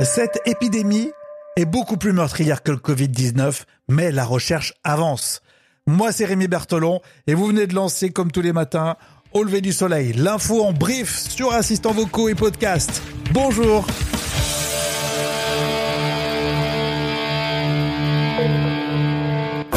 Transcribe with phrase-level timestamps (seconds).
[0.00, 1.10] Cette épidémie
[1.56, 5.40] est beaucoup plus meurtrière que le Covid-19, mais la recherche avance.
[5.86, 8.96] Moi, c'est Rémi Bertolon et vous venez de lancer, comme tous les matins,
[9.32, 13.02] Au lever du soleil, l'info en brief sur assistants vocaux et podcast.
[13.32, 13.86] Bonjour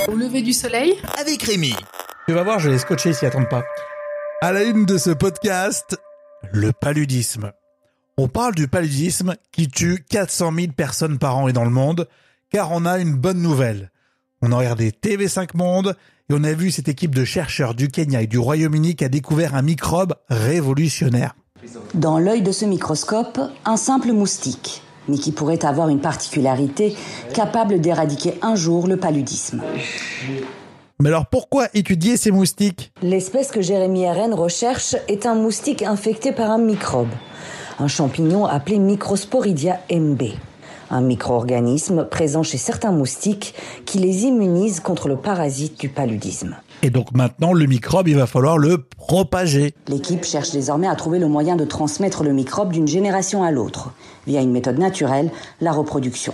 [0.09, 1.73] Au lever du soleil avec Rémi.
[2.27, 3.63] Tu vas voir, je vais les scotcher s'ils attendent pas.
[4.41, 5.97] À la une de ce podcast,
[6.51, 7.53] le paludisme.
[8.21, 12.05] On parle du paludisme qui tue 400 000 personnes par an et dans le monde,
[12.51, 13.91] car on a une bonne nouvelle.
[14.41, 15.95] On a regardé TV5 Monde
[16.29, 19.07] et on a vu cette équipe de chercheurs du Kenya et du Royaume-Uni qui a
[19.07, 21.33] découvert un microbe révolutionnaire.
[21.93, 26.97] Dans l'œil de ce microscope, un simple moustique, mais qui pourrait avoir une particularité
[27.33, 29.63] capable d'éradiquer un jour le paludisme.
[30.99, 32.91] Mais alors pourquoi étudier ces moustiques?
[33.01, 37.07] L'espèce que Jérémy RN recherche est un moustique infecté par un microbe
[37.79, 40.23] un champignon appelé Microsporidia MB,
[40.91, 46.57] un micro-organisme présent chez certains moustiques qui les immunise contre le parasite du paludisme.
[46.81, 49.73] Et donc maintenant, le microbe, il va falloir le propager.
[49.87, 53.91] L'équipe cherche désormais à trouver le moyen de transmettre le microbe d'une génération à l'autre,
[54.27, 56.33] via une méthode naturelle, la reproduction.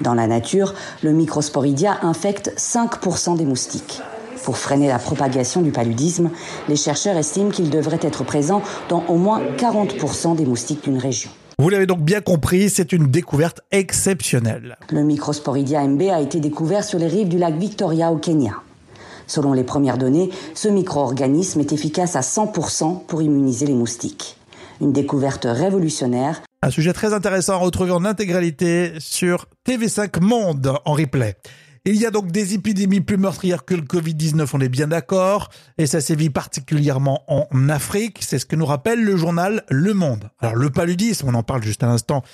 [0.00, 4.02] Dans la nature, le Microsporidia infecte 5% des moustiques.
[4.46, 6.30] Pour freiner la propagation du paludisme,
[6.68, 11.30] les chercheurs estiment qu'il devrait être présent dans au moins 40% des moustiques d'une région.
[11.58, 14.76] Vous l'avez donc bien compris, c'est une découverte exceptionnelle.
[14.92, 18.52] Le Microsporidia MB a été découvert sur les rives du lac Victoria au Kenya.
[19.26, 24.36] Selon les premières données, ce micro-organisme est efficace à 100% pour immuniser les moustiques.
[24.80, 26.40] Une découverte révolutionnaire.
[26.62, 31.34] Un sujet très intéressant à retrouver en intégralité sur TV5 Monde en replay.
[31.88, 35.50] Il y a donc des épidémies plus meurtrières que le Covid-19, on est bien d'accord,
[35.78, 40.28] et ça sévit particulièrement en Afrique, c'est ce que nous rappelle le journal Le Monde.
[40.40, 42.24] Alors le paludisme, on en parle juste à l'instant,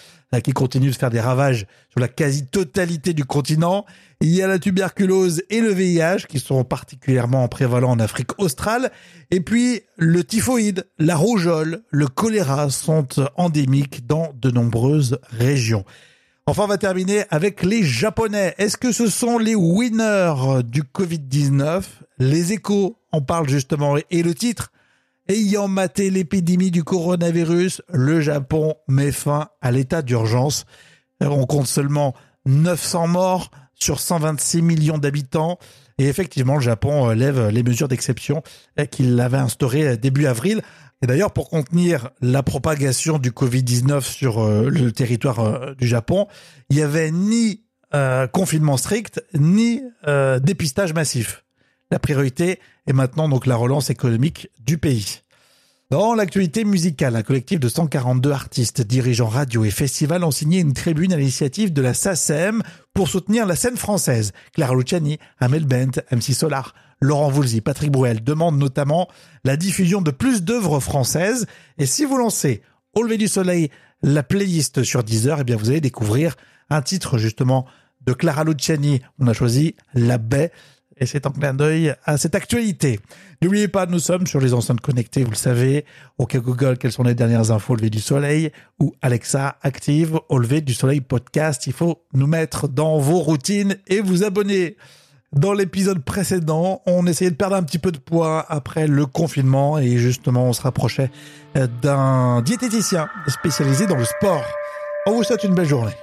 [0.43, 3.85] qui continue de faire des ravages sur la quasi-totalité du continent.
[4.23, 8.91] Il y a la tuberculose et le VIH qui sont particulièrement prévalents en Afrique australe.
[9.31, 13.07] Et puis le typhoïde, la rougeole, le choléra sont
[13.37, 15.85] endémiques dans de nombreuses régions.
[16.47, 18.57] Enfin, on va terminer avec les Japonais.
[18.59, 21.85] Est-ce que ce sont les winners du Covid-19
[22.19, 23.95] Les échos en parlent justement.
[24.11, 24.73] Et le titre
[25.29, 30.65] Ayant maté l'épidémie du coronavirus, le Japon met fin à l'état d'urgence.
[31.21, 32.13] On compte seulement
[32.45, 35.61] 900 morts sur 126 millions d'habitants.
[35.99, 38.43] Et effectivement, le Japon lève les mesures d'exception
[38.91, 40.61] qu'il avait instaurées début avril.
[41.03, 46.29] Et d'ailleurs, pour contenir la propagation du Covid-19 sur euh, le territoire euh, du Japon,
[46.71, 49.83] il n'y avait ni euh, confinement strict, ni
[50.41, 51.45] dépistage massif.
[51.91, 55.23] La priorité est maintenant donc la relance économique du pays.
[55.93, 60.73] Dans l'actualité musicale, un collectif de 142 artistes, dirigeants radio et festivals ont signé une
[60.73, 62.63] tribune à l'initiative de la SACEM
[62.95, 64.33] pour soutenir la scène française.
[64.55, 69.07] Clara Luciani, Amel Bent, MC Solar, Laurent Voulzy, Patrick Bruel demandent notamment
[69.45, 71.45] la diffusion de plus d'œuvres françaises.
[71.77, 72.63] Et si vous lancez
[72.95, 73.69] Au lever du soleil,
[74.01, 76.37] la playlist sur Deezer, eh bien vous allez découvrir
[76.71, 77.67] un titre justement
[78.07, 79.03] de Clara Luciani.
[79.19, 80.53] On a choisi La baie
[81.03, 83.01] et c'est en clin d'œil à cette actualité.
[83.43, 85.85] N'oubliez pas, nous sommes sur les enceintes connectées, vous le savez.
[86.19, 90.39] OK Google, quelles sont les dernières infos au lever du soleil Ou Alexa, active au
[90.39, 91.67] lever du soleil podcast.
[91.67, 94.77] Il faut nous mettre dans vos routines et vous abonner.
[95.33, 99.79] Dans l'épisode précédent, on essayait de perdre un petit peu de poids après le confinement
[99.79, 101.11] et justement on se rapprochait
[101.83, 104.45] d'un diététicien spécialisé dans le sport.
[105.07, 105.97] On vous souhaite une belle journée.